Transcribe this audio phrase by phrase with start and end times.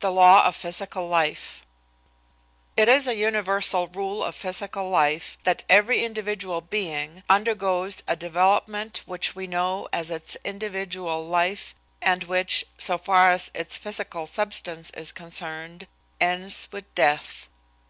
[0.00, 1.62] THE LAW OF PHYSICAL LIFE
[2.74, 9.02] It is a universal rule of physical life that every individual being undergoes a development
[9.04, 14.88] which we know as its individual life and which, so far as its physical substance
[14.92, 15.86] is concerned,
[16.18, 17.50] ends with death.